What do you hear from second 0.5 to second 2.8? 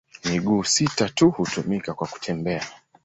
sita tu hutumika kwa kutembea.